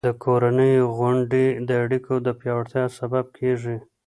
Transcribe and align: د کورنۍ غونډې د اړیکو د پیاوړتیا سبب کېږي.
د 0.07 0.09
کورنۍ 0.23 0.73
غونډې 0.97 1.45
د 1.67 1.69
اړیکو 1.83 2.13
د 2.25 2.27
پیاوړتیا 2.39 2.83
سبب 2.99 3.25
کېږي. 3.37 3.75